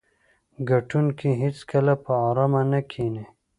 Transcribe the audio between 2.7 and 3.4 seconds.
نه کیني.